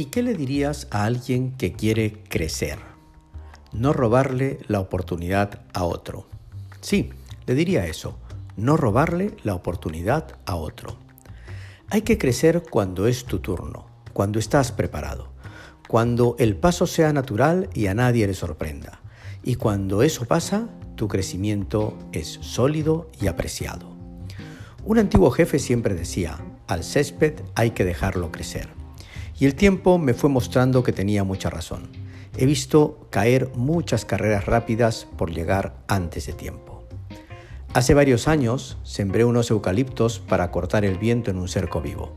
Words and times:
¿Y 0.00 0.06
qué 0.06 0.22
le 0.22 0.32
dirías 0.32 0.88
a 0.90 1.04
alguien 1.04 1.52
que 1.58 1.74
quiere 1.74 2.22
crecer? 2.26 2.78
No 3.70 3.92
robarle 3.92 4.58
la 4.66 4.80
oportunidad 4.80 5.60
a 5.74 5.84
otro. 5.84 6.26
Sí, 6.80 7.10
le 7.44 7.54
diría 7.54 7.84
eso, 7.84 8.16
no 8.56 8.78
robarle 8.78 9.36
la 9.42 9.54
oportunidad 9.54 10.38
a 10.46 10.54
otro. 10.54 10.96
Hay 11.90 12.00
que 12.00 12.16
crecer 12.16 12.62
cuando 12.62 13.06
es 13.06 13.26
tu 13.26 13.40
turno, 13.40 13.88
cuando 14.14 14.38
estás 14.38 14.72
preparado, 14.72 15.34
cuando 15.86 16.34
el 16.38 16.56
paso 16.56 16.86
sea 16.86 17.12
natural 17.12 17.68
y 17.74 17.88
a 17.88 17.92
nadie 17.92 18.26
le 18.26 18.32
sorprenda. 18.32 19.02
Y 19.42 19.56
cuando 19.56 20.02
eso 20.02 20.24
pasa, 20.24 20.70
tu 20.96 21.08
crecimiento 21.08 21.98
es 22.12 22.38
sólido 22.40 23.10
y 23.20 23.26
apreciado. 23.26 23.94
Un 24.82 24.98
antiguo 24.98 25.30
jefe 25.30 25.58
siempre 25.58 25.94
decía, 25.94 26.38
al 26.68 26.84
césped 26.84 27.34
hay 27.54 27.72
que 27.72 27.84
dejarlo 27.84 28.32
crecer. 28.32 28.79
Y 29.40 29.46
el 29.46 29.54
tiempo 29.54 29.96
me 29.96 30.12
fue 30.12 30.28
mostrando 30.28 30.82
que 30.82 30.92
tenía 30.92 31.24
mucha 31.24 31.48
razón. 31.48 31.88
He 32.36 32.44
visto 32.44 33.08
caer 33.08 33.50
muchas 33.54 34.04
carreras 34.04 34.44
rápidas 34.44 35.08
por 35.16 35.32
llegar 35.32 35.82
antes 35.88 36.26
de 36.26 36.34
tiempo. 36.34 36.84
Hace 37.72 37.94
varios 37.94 38.28
años 38.28 38.76
sembré 38.82 39.24
unos 39.24 39.50
eucaliptos 39.50 40.18
para 40.18 40.50
cortar 40.50 40.84
el 40.84 40.98
viento 40.98 41.30
en 41.30 41.38
un 41.38 41.48
cerco 41.48 41.80
vivo. 41.80 42.12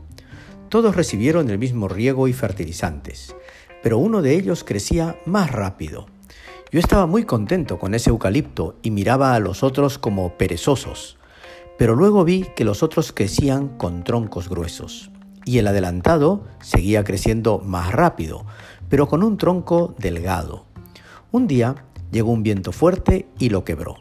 Todos 0.68 0.96
recibieron 0.96 1.48
el 1.48 1.56
mismo 1.56 1.88
riego 1.88 2.28
y 2.28 2.34
fertilizantes, 2.34 3.34
pero 3.82 3.96
uno 3.96 4.20
de 4.20 4.34
ellos 4.34 4.62
crecía 4.62 5.16
más 5.24 5.50
rápido. 5.50 6.04
Yo 6.70 6.78
estaba 6.78 7.06
muy 7.06 7.24
contento 7.24 7.78
con 7.78 7.94
ese 7.94 8.10
eucalipto 8.10 8.76
y 8.82 8.90
miraba 8.90 9.34
a 9.34 9.40
los 9.40 9.62
otros 9.62 9.96
como 9.96 10.36
perezosos, 10.36 11.16
pero 11.78 11.94
luego 11.94 12.22
vi 12.22 12.48
que 12.54 12.64
los 12.64 12.82
otros 12.82 13.12
crecían 13.12 13.78
con 13.78 14.04
troncos 14.04 14.50
gruesos 14.50 15.10
y 15.44 15.58
el 15.58 15.66
adelantado 15.66 16.44
seguía 16.60 17.04
creciendo 17.04 17.58
más 17.58 17.92
rápido, 17.92 18.44
pero 18.88 19.08
con 19.08 19.22
un 19.22 19.36
tronco 19.36 19.94
delgado. 19.98 20.64
Un 21.32 21.46
día 21.46 21.74
llegó 22.10 22.32
un 22.32 22.42
viento 22.42 22.72
fuerte 22.72 23.26
y 23.38 23.50
lo 23.50 23.64
quebró. 23.64 23.96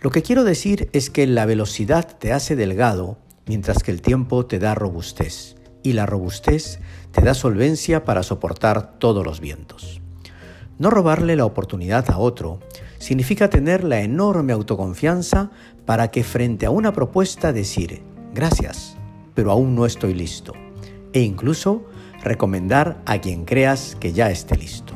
Lo 0.00 0.10
que 0.10 0.22
quiero 0.22 0.44
decir 0.44 0.88
es 0.92 1.10
que 1.10 1.26
la 1.26 1.46
velocidad 1.46 2.16
te 2.18 2.32
hace 2.32 2.56
delgado, 2.56 3.18
mientras 3.46 3.82
que 3.82 3.90
el 3.90 4.00
tiempo 4.00 4.46
te 4.46 4.58
da 4.58 4.74
robustez, 4.74 5.56
y 5.82 5.92
la 5.92 6.06
robustez 6.06 6.80
te 7.12 7.22
da 7.22 7.34
solvencia 7.34 8.04
para 8.04 8.22
soportar 8.22 8.98
todos 8.98 9.24
los 9.24 9.40
vientos. 9.40 10.00
No 10.78 10.90
robarle 10.90 11.34
la 11.34 11.44
oportunidad 11.44 12.10
a 12.10 12.18
otro 12.18 12.60
significa 12.98 13.50
tener 13.50 13.84
la 13.84 14.00
enorme 14.02 14.52
autoconfianza 14.52 15.50
para 15.84 16.10
que 16.10 16.22
frente 16.22 16.66
a 16.66 16.70
una 16.70 16.92
propuesta 16.92 17.52
decir, 17.52 18.02
gracias, 18.34 18.97
pero 19.38 19.52
aún 19.52 19.76
no 19.76 19.86
estoy 19.86 20.14
listo. 20.14 20.52
E 21.12 21.20
incluso 21.20 21.84
recomendar 22.24 23.00
a 23.06 23.20
quien 23.20 23.44
creas 23.44 23.96
que 24.00 24.12
ya 24.12 24.32
esté 24.32 24.56
listo. 24.56 24.94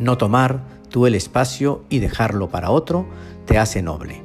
No 0.00 0.18
tomar 0.18 0.64
tú 0.90 1.06
el 1.06 1.14
espacio 1.14 1.84
y 1.88 2.00
dejarlo 2.00 2.48
para 2.48 2.72
otro 2.72 3.06
te 3.46 3.56
hace 3.56 3.80
noble. 3.80 4.24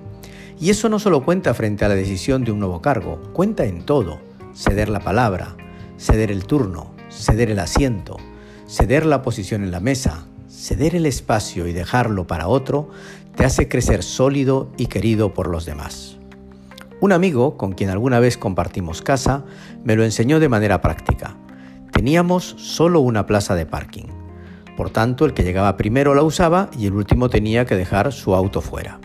Y 0.60 0.72
eso 0.72 0.90
no 0.90 0.98
solo 0.98 1.24
cuenta 1.24 1.54
frente 1.54 1.86
a 1.86 1.90
la 1.90 1.94
decisión 1.94 2.44
de 2.44 2.54
un 2.54 2.58
nuevo 2.58 2.82
cargo, 2.82 3.22
cuenta 3.34 3.66
en 3.66 3.86
todo. 3.86 4.20
Ceder 4.56 4.90
la 4.90 5.02
palabra, 5.02 5.58
ceder 6.00 6.32
el 6.32 6.46
turno, 6.46 6.96
ceder 7.12 7.52
el 7.52 7.60
asiento, 7.60 8.18
ceder 8.68 9.06
la 9.06 9.22
posición 9.22 9.64
en 9.64 9.70
la 9.70 9.80
mesa, 9.80 10.26
ceder 10.50 10.96
el 10.96 11.06
espacio 11.06 11.68
y 11.68 11.72
dejarlo 11.72 12.26
para 12.26 12.48
otro 12.48 12.90
te 13.36 13.46
hace 13.46 13.68
crecer 13.68 14.02
sólido 14.02 14.72
y 14.76 14.88
querido 14.88 15.36
por 15.36 15.50
los 15.50 15.68
demás. 15.68 16.18
Un 17.04 17.12
amigo, 17.12 17.58
con 17.58 17.74
quien 17.74 17.90
alguna 17.90 18.22
vez 18.22 18.38
compartimos 18.38 19.02
casa, 19.02 19.44
me 19.84 19.98
lo 19.98 20.06
enseñó 20.06 20.40
de 20.40 20.48
manera 20.48 20.80
práctica. 20.80 21.36
Teníamos 21.92 22.56
solo 22.58 23.02
una 23.02 23.26
plaza 23.26 23.56
de 23.56 23.66
parking. 23.66 24.06
Por 24.78 24.90
tanto, 24.90 25.26
el 25.26 25.34
que 25.34 25.44
llegaba 25.44 25.76
primero 25.76 26.16
la 26.16 26.24
usaba 26.24 26.70
y 26.80 26.86
el 26.86 26.94
último 26.94 27.30
tenía 27.30 27.66
que 27.66 27.76
dejar 27.76 28.14
su 28.14 28.34
auto 28.36 28.62
fuera. 28.62 29.02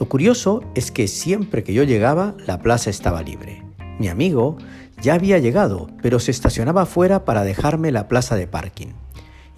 Lo 0.00 0.08
curioso 0.08 0.64
es 0.74 0.90
que 0.90 1.06
siempre 1.06 1.62
que 1.62 1.72
yo 1.72 1.84
llegaba, 1.84 2.34
la 2.44 2.58
plaza 2.58 2.90
estaba 2.90 3.22
libre. 3.22 3.62
Mi 4.00 4.08
amigo 4.08 4.56
ya 5.00 5.14
había 5.14 5.38
llegado, 5.38 5.90
pero 6.02 6.18
se 6.18 6.32
estacionaba 6.32 6.86
fuera 6.86 7.24
para 7.24 7.44
dejarme 7.44 7.92
la 7.92 8.08
plaza 8.08 8.34
de 8.34 8.48
parking. 8.48 8.94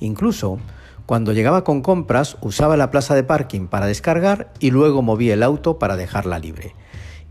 Incluso, 0.01 0.59
cuando 1.07 1.33
llegaba 1.33 1.65
con 1.65 1.81
compras, 1.81 2.37
usaba 2.43 2.77
la 2.77 2.91
plaza 2.91 3.15
de 3.15 3.25
parking 3.25 3.69
para 3.69 3.87
descargar 3.87 4.53
y 4.61 4.71
luego 4.71 5.01
movía 5.01 5.33
el 5.33 5.43
auto 5.43 5.79
para 5.79 5.97
dejarla 5.97 6.39
libre 6.39 6.75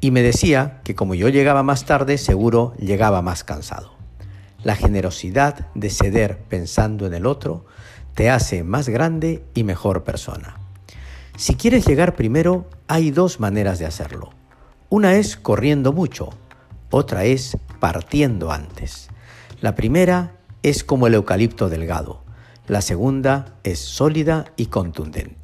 y 0.04 0.12
me 0.12 0.22
decía 0.22 0.82
que 0.84 0.96
como 0.96 1.16
yo 1.16 1.30
llegaba 1.30 1.64
más 1.64 1.86
tarde, 1.86 2.18
seguro 2.18 2.74
llegaba 2.78 3.22
más 3.22 3.46
cansado. 3.46 3.94
La 4.62 4.76
generosidad 4.76 5.68
de 5.76 5.90
ceder 5.90 6.40
pensando 6.40 7.08
en 7.08 7.14
el 7.14 7.26
otro 7.26 7.64
te 8.14 8.30
hace 8.30 8.66
más 8.66 8.90
grande 8.90 9.46
y 9.54 9.64
mejor 9.64 10.04
persona. 10.04 10.58
Si 11.38 11.56
quieres 11.56 11.86
llegar 11.88 12.18
primero, 12.18 12.70
hay 12.90 13.12
dos 13.12 13.40
maneras 13.40 13.80
de 13.80 13.86
hacerlo. 13.86 14.32
Una 14.90 15.16
es 15.16 15.38
corriendo 15.38 15.94
mucho, 15.94 16.32
otra 16.90 17.24
es 17.24 17.58
partiendo 17.80 18.52
antes. 18.52 19.08
La 19.62 19.74
primera 19.74 20.36
es 20.64 20.84
como 20.84 21.08
el 21.08 21.14
eucalipto 21.14 21.70
delgado, 21.70 22.26
la 22.68 22.82
segunda 22.82 23.56
es 23.64 23.80
sólida 23.80 24.52
y 24.58 24.66
contundente. 24.66 25.43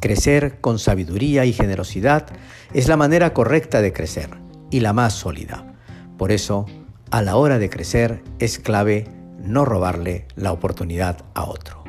Crecer 0.00 0.60
con 0.60 0.78
sabiduría 0.78 1.44
y 1.44 1.52
generosidad 1.52 2.26
es 2.72 2.88
la 2.88 2.96
manera 2.96 3.34
correcta 3.34 3.82
de 3.82 3.92
crecer 3.92 4.30
y 4.70 4.80
la 4.80 4.92
más 4.92 5.12
sólida. 5.12 5.74
Por 6.16 6.32
eso, 6.32 6.66
a 7.10 7.22
la 7.22 7.36
hora 7.36 7.58
de 7.58 7.70
crecer 7.70 8.22
es 8.38 8.58
clave 8.58 9.08
no 9.42 9.64
robarle 9.64 10.26
la 10.36 10.52
oportunidad 10.52 11.24
a 11.34 11.44
otro. 11.44 11.79